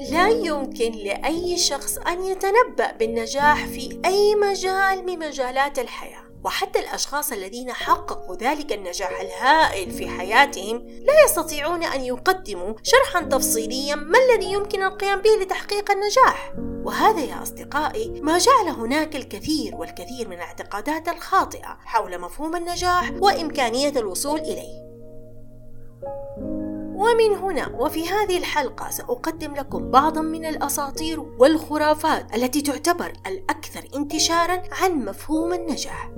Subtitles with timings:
[0.00, 6.26] لا يمكن لأي شخص أن يتنبأ بالنجاح في أي مجال من مجالات الحياة.
[6.44, 13.94] وحتى الأشخاص الذين حققوا ذلك النجاح الهائل في حياتهم لا يستطيعون أن يقدموا شرحا تفصيليا
[13.94, 16.52] ما الذي يمكن القيام به لتحقيق النجاح.
[16.58, 23.92] وهذا يا أصدقائي ما جعل هناك الكثير والكثير من الاعتقادات الخاطئة حول مفهوم النجاح وإمكانية
[23.96, 24.86] الوصول إليه.
[26.96, 34.62] ومن هنا وفي هذه الحلقة سأقدم لكم بعضا من الأساطير والخرافات التي تعتبر الأكثر انتشارا
[34.72, 36.10] عن مفهوم النجاح.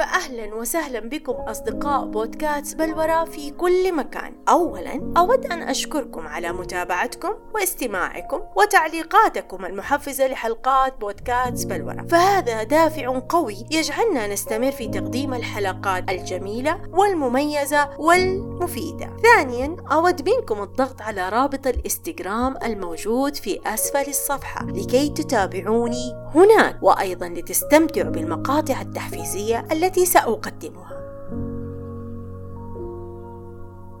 [0.00, 4.34] فأهلا وسهلا بكم أصدقاء بودكاست بلورة في كل مكان.
[4.48, 13.66] أولا أود أن أشكركم على متابعتكم واستماعكم وتعليقاتكم المحفزة لحلقات بودكاست بلورة فهذا دافع قوي
[13.70, 19.16] يجعلنا نستمر في تقديم الحلقات الجميلة والمميزة والمفيدة.
[19.22, 27.28] ثانيا أود منكم الضغط على رابط الإنستغرام الموجود في أسفل الصفحة لكي تتابعوني هناك وأيضا
[27.28, 31.00] لتستمتعوا بالمقاطع التحفيزية التي سأقدمها.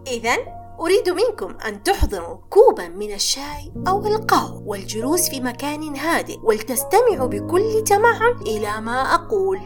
[0.06, 0.36] إذا
[0.80, 7.84] أريد منكم أن تحضروا كوبا من الشاي أو القهوة والجلوس في مكان هادئ ولتستمعوا بكل
[7.84, 9.58] تمعن إلى ما أقول.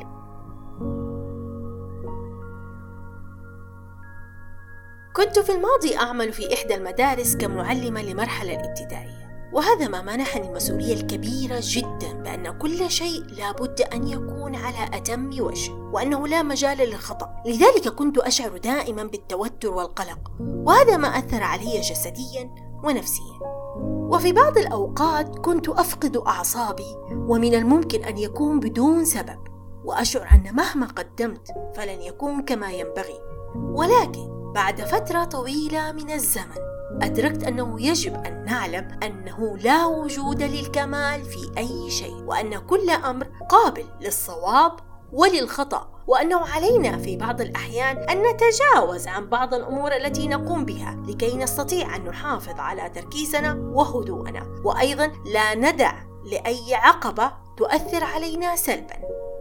[5.17, 9.24] كنت في الماضي أعمل في إحدى المدارس كمعلمة لمرحلة الابتدائية.
[9.55, 15.73] وهذا ما منحني المسؤولية الكبيرة جدا بأن كل شيء لابد أن يكون على أتم وجه
[15.73, 17.43] وأنه لا مجال للخطأ.
[17.47, 23.39] لذلك كنت أشعر دائما بالتوتر والقلق وهذا ما أثر علي جسديا ونفسيا.
[23.85, 29.39] وفي بعض الأوقات كنت أفقد أعصابي ومن الممكن أن يكون بدون سبب
[29.85, 33.21] وأشعر أن مهما قدمت فلن يكون كما ينبغي.
[33.55, 41.25] ولكن بعد فترة طويلة من الزمن أدركت أنه يجب أن نعلم أنه لا وجود للكمال
[41.25, 44.73] في أي شيء وأن كل أمر قابل للصواب
[45.13, 51.37] وللخطأ وأنه علينا في بعض الأحيان أن نتجاوز عن بعض الأمور التي نقوم بها لكي
[51.37, 54.47] نستطيع أن نحافظ على تركيزنا وهدوءنا.
[54.65, 58.97] وأيضا لا ندع لأي عقبة تؤثر علينا سلبا.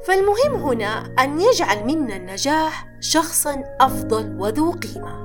[0.07, 5.22] فالمهم هنا أن يجعل منا النجاح شخصا أفضل وذو قيمة.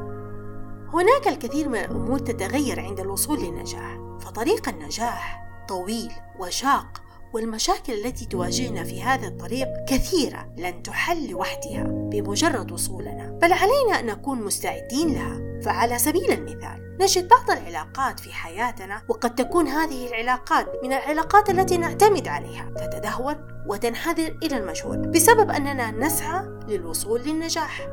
[0.92, 8.84] هناك الكثير من الأمور تتغير عند الوصول للنجاح فطريق النجاح طويل وشاق والمشاكل التي تواجهنا
[8.84, 13.38] في هذا الطريق كثيرة لن تحل لوحدها بمجرد وصولنا.
[13.42, 15.60] بل علينا أن نكون مستعدين لها.
[15.62, 21.76] فعلى سبيل المثال نجد بعض العلاقات في حياتنا وقد تكون هذه العلاقات من العلاقات التي
[21.76, 22.70] نعتمد عليها.
[22.76, 23.36] تتدهور
[23.68, 27.88] وتنحدر إلى المجهول بسبب أننا نسعى للوصول للنجاح.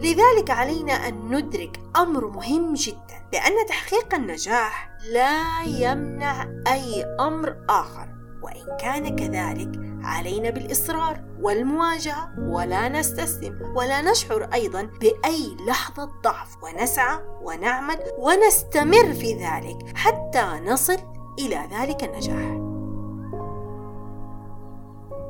[0.00, 8.08] لذلك علينا أن ندرك أمر مهم جدا بأن تحقيق النجاح لا يمنع أي أمر آخر
[8.42, 17.18] وإن كان كذلك علينا بالإصرار والمواجهة ولا نستسلم ولا نشعر أيضا بأي لحظة ضعف ونسعى
[17.42, 20.98] ونعمل ونستمر في ذلك حتى نصل
[21.38, 22.59] إلى ذلك النجاح.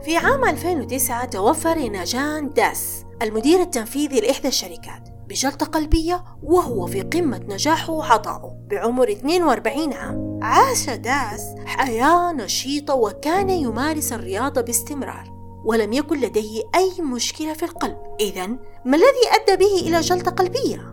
[0.02, 7.40] في عام 2009 توفى ريناجان داس المدير التنفيذي لإحدى الشركات بجلطة قلبية وهو في قمة
[7.48, 15.30] نجاحه وعطائه بعمر 42 عام عاش داس حياة نشيطة وكان يمارس الرياضة باستمرار
[15.64, 18.46] ولم يكن لديه أي مشكلة في القلب إذا
[18.84, 20.89] ما الذي أدى به إلى جلطة قلبية؟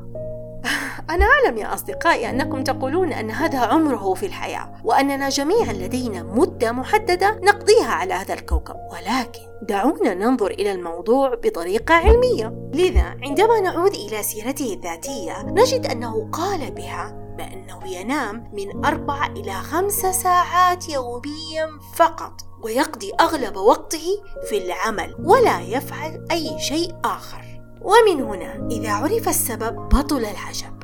[1.10, 6.72] أنا أعلم يا أصدقائي أنكم تقولون أن هذا عمره في الحياة وأننا جميعا لدينا مدة
[6.72, 8.76] محددة نقضيها على هذا الكوكب.
[8.92, 12.70] ولكن دعونا ننظر إلى الموضوع بطريقة علمية.
[12.74, 19.54] لذا عندما نعود إلى سيرته الذاتية نجد أنه قال بها بأنه ينام من أربع إلى
[19.54, 27.57] خمس ساعات يوميا فقط ويقضي أغلب وقته في العمل ولا يفعل أي شيء آخر.
[27.82, 30.78] ومن هنا إذا عرف السبب بطل العجب.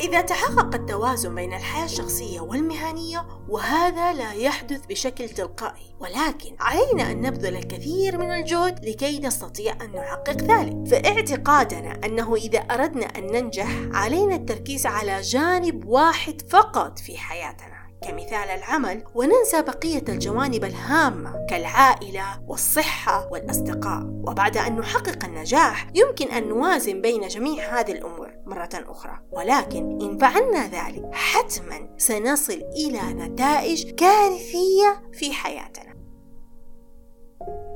[0.00, 5.94] إذا تحقق التوازن بين الحياة الشخصية والمهنية وهذا لا يحدث بشكل تلقائي.
[6.00, 10.88] ولكن علينا أن نبذل الكثير من الجهد لكي نستطيع أن نحقق ذلك.
[10.88, 17.85] فاعتقادنا أنه إذا أردنا أن ننجح علينا التركيز على جانب واحد فقط في حياتنا.
[18.02, 24.02] كمثال العمل وننسى بقية الجوانب الهامة كالعائلة والصحة والأصدقاء.
[24.06, 29.18] وبعد أن نحقق النجاح يمكن أن نوازن بين جميع هذه الأمور مرة أخرى.
[29.32, 35.96] ولكن إن فعلنا ذلك حتما سنصل إلى نتائج كارثية في حياتنا.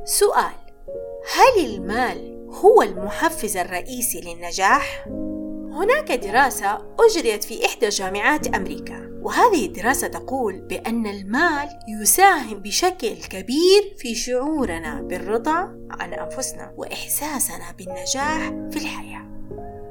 [0.04, 0.54] سؤال
[1.34, 5.04] هل المال هو المحفز الرئيسي للنجاح؟
[5.72, 8.99] هناك دراسة أجريت في إحدى جامعات أمريكا.
[9.22, 18.48] وهذه الدراسة تقول بأن المال يساهم بشكل كبير في شعورنا بالرضا عن أنفسنا وإحساسنا بالنجاح
[18.70, 19.30] في الحياة.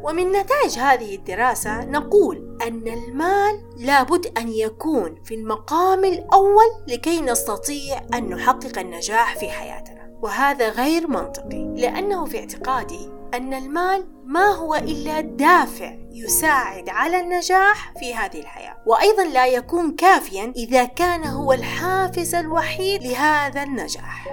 [0.04, 8.02] ومن نتائج هذه الدراسة نقول أن المال لابد أن يكون في المقام الأول لكي نستطيع
[8.14, 10.20] أن نحقق النجاح في حياتنا.
[10.22, 17.94] وهذا غير منطقي لأنه في اعتقادي أن المال ما هو إلا دافع يساعد على النجاح
[18.00, 18.78] في هذه الحياة.
[18.86, 24.28] وأيضا لا يكون كافيا إذا كان هو الحافز الوحيد لهذا النجاح.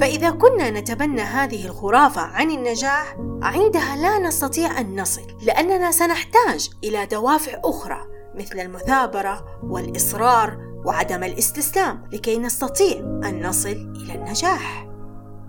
[0.00, 7.06] فإذا كنا نتبنى هذه الخرافة عن النجاح عندها لا نستطيع أن نصل لأننا سنحتاج إلى
[7.06, 8.00] دوافع أخرى
[8.34, 14.91] مثل المثابرة والإصرار وعدم الاستسلام لكي نستطيع أن نصل إلى النجاح.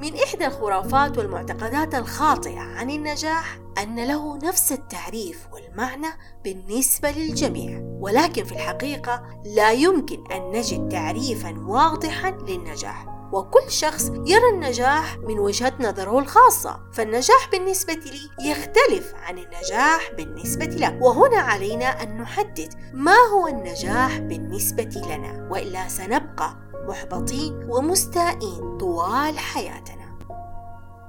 [0.04, 6.08] من إحدى الخرافات والمعتقدات الخاطئة عن النجاح أن له نفس التعريف والمعنى
[6.44, 14.50] بالنسبة للجميع، ولكن في الحقيقة لا يمكن أن نجد تعريفا واضحا للنجاح، وكل شخص يرى
[14.54, 16.80] النجاح من وجهة نظره الخاصة.
[16.94, 24.18] فالنجاح بالنسبة لي يختلف عن النجاح بالنسبة لك وهنا علينا أن نحدد ما هو النجاح
[24.18, 25.48] بالنسبة لنا.
[25.52, 30.04] وإلا سنبقى محبطين ومستائين طوال حياتنا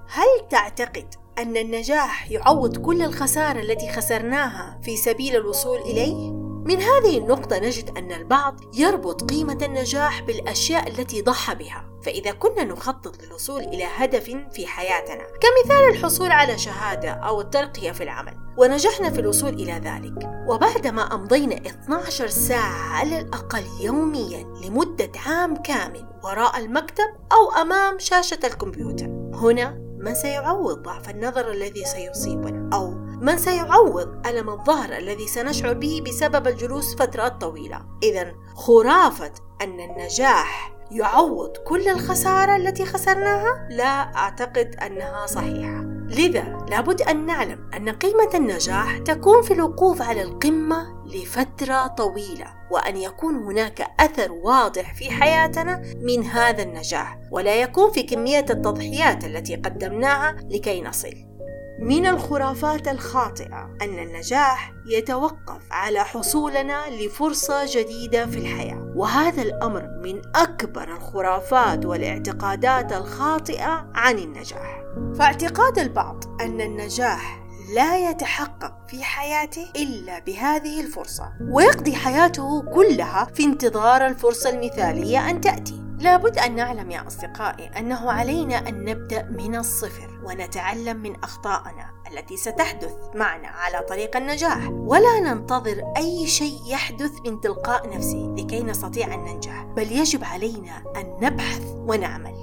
[0.08, 7.18] هل تعتقد أن النجاح يعوض كل الخسارة التي خسرناها في سبيل الوصول إليه؟ من هذه
[7.18, 13.60] النقطة نجد أن البعض يربط قيمة النجاح بالأشياء التي ضحى بها، فإذا كنا نخطط للوصول
[13.60, 19.54] إلى هدف في حياتنا، كمثال الحصول على شهادة أو الترقية في العمل، ونجحنا في الوصول
[19.54, 27.62] إلى ذلك، وبعدما أمضينا 12 ساعة على الأقل يوميا لمدة عام كامل وراء المكتب أو
[27.62, 34.96] أمام شاشة الكمبيوتر، هنا من سيعوض ضعف النظر الذي سيصيبنا أو من سيعوض ألم الظهر
[34.96, 37.80] الذي سنشعر به بسبب الجلوس فترات طويلة.
[38.02, 39.32] إذا خرافة
[39.62, 45.84] أن النجاح يعوض كل الخسارة التي خسرناها؟ لا أعتقد أنها صحيحة.
[46.08, 52.96] لذا لابد أن نعلم أن قيمة النجاح تكون في الوقوف على القمة لفترة طويلة وأن
[52.96, 59.56] يكون هناك أثر واضح في حياتنا من هذا النجاح ولا يكون في كمية التضحيات التي
[59.56, 61.33] قدمناها لكي نصل.
[61.78, 70.22] من الخرافات الخاطئة أن النجاح يتوقف على حصولنا لفرصة جديدة في الحياة، وهذا الأمر من
[70.36, 74.82] أكبر الخرافات والاعتقادات الخاطئة عن النجاح.
[75.18, 77.42] فاعتقاد البعض أن النجاح
[77.74, 85.40] لا يتحقق في حياته إلا بهذه الفرصة، ويقضي حياته كلها في انتظار الفرصة المثالية أن
[85.40, 85.84] تأتي.
[85.98, 92.36] لابد أن نعلم يا أصدقائي أنه علينا أن نبدأ من الصفر ونتعلم من أخطائنا التي
[92.36, 99.14] ستحدث معنا على طريق النجاح ولا ننتظر أي شيء يحدث من تلقاء نفسه لكي نستطيع
[99.14, 102.34] أن ننجح بل يجب علينا أن نبحث ونعمل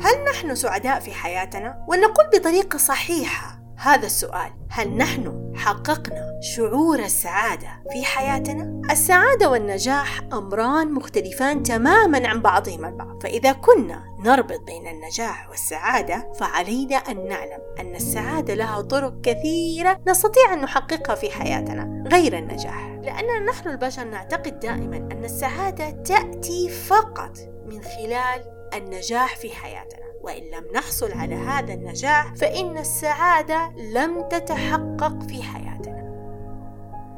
[0.00, 7.68] هل نحن سعداء في حياتنا؟ ونقول بطريقة صحيحة هذا السؤال هل نحن حققنا شعور السعادة
[7.92, 13.22] في حياتنا؟ السعادة والنجاح أمران مختلفان تماما عن بعضهما البعض.
[13.22, 20.52] فإذا كنا نربط بين النجاح والسعادة فعلينا أن نعلم أن السعادة لها طرق كثيرة نستطيع
[20.52, 22.86] أن نحققها في حياتنا غير النجاح.
[23.02, 30.07] لأننا نحن البشر نعتقد دائما أن السعادة تأتي فقط من خلال النجاح في حياتنا.
[30.22, 35.98] وإن لم نحصل على هذا النجاح فإن السعادة لم تتحقق في حياتنا.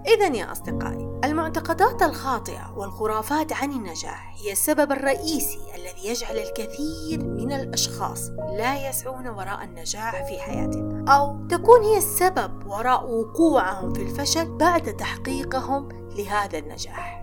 [0.07, 7.52] إذا يا أصدقائي، المعتقدات الخاطئة والخرافات عن النجاح هي السبب الرئيسي الذي يجعل الكثير من
[7.52, 14.57] الأشخاص لا يسعون وراء النجاح في حياتهم، أو تكون هي السبب وراء وقوعهم في الفشل
[14.57, 17.19] بعد تحقيقهم لهذا النجاح.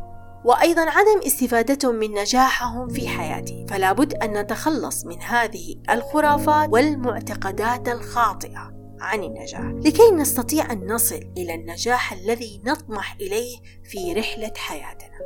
[0.48, 3.66] وأيضا عدم استفادتهم من نجاحهم في حياتي.
[3.70, 9.62] فلا بد أن نتخلص من هذه الخرافات والمعتقدات الخاطئة عن النجاح.
[9.62, 15.18] لكي نستطيع أن نصل إلى النجاح الذي نطمح إليه في رحلة حياتنا.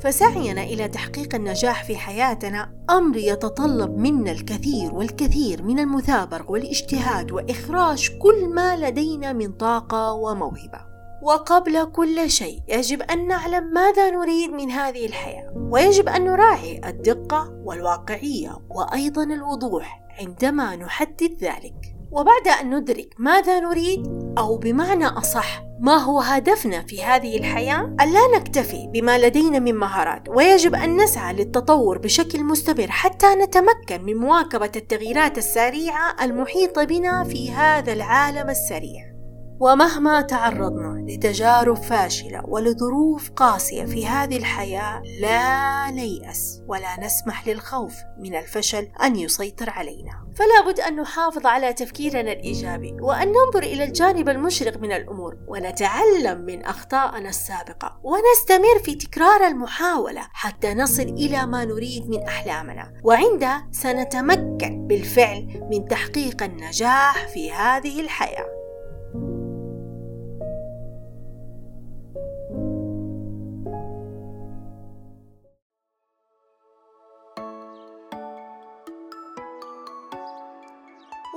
[0.00, 8.18] فسعينا إلى تحقيق النجاح في حياتنا أمر يتطلب منا الكثير والكثير من المثابرة والاجتهاد وإخراج
[8.18, 10.85] كل ما لدينا من طاقة وموهبة.
[11.22, 15.52] وقبل كل شيء يجب أن نعلم ماذا نريد من هذه الحياة.
[15.70, 21.74] ويجب أن نراعي الدقة والواقعية وأيضا الوضوح عندما نحدد ذلك.
[22.10, 24.06] وبعد أن ندرك ماذا نريد
[24.38, 29.74] أو بمعنى أصح ما هو هدفنا في هذه الحياة أن لا نكتفي بما لدينا من
[29.74, 30.28] مهارات.
[30.28, 37.52] ويجب أن نسعى للتطور بشكل مستمر حتى نتمكن من مواكبة التغييرات السريعة المحيطة بنا في
[37.52, 39.15] هذا العالم السريع.
[39.60, 48.34] ومهما تعرضنا لتجارب فاشلة ولظروف قاسية في هذه الحياة لا نيأس ولا نسمح للخوف من
[48.36, 50.26] الفشل أن يسيطر علينا.
[50.36, 56.40] فلا بد أن نحافظ على تفكيرنا الإيجابي وأن ننظر إلى الجانب المشرق من الأمور ونتعلم
[56.40, 62.92] من أخطائنا السابقة ونستمر في تكرار المحاولة حتى نصل إلى ما نريد من أحلامنا.
[63.04, 68.55] وعندها سنتمكن بالفعل من تحقيق النجاح في هذه الحياة.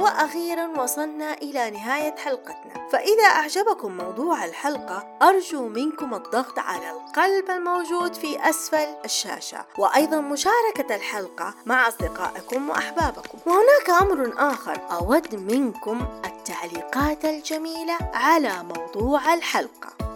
[0.10, 2.89] وأخيرا وصلنا إلى نهاية حلقتنا.
[2.92, 9.66] فإذا أعجبكم موضوع الحلقة أرجو منكم الضغط على القلب الموجود في أسفل الشاشة.
[9.78, 13.38] وأيضا مشاركة الحلقة مع أصدقائكم وأحبابكم.
[13.46, 20.09] وهناك أمر آخر أود منكم التعليقات الجميلة على موضوع الحلقة.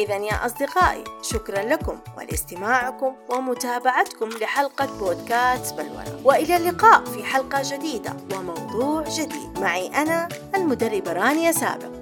[0.00, 8.16] إذا يا أصدقائي شكرا لكم ولاستماعكم ومتابعتكم لحلقة بودكاست بلورة وإلى اللقاء في حلقة جديدة
[8.34, 9.58] وموضوع جديد.
[9.58, 11.99] معي أنا المدربة رانيا سابق.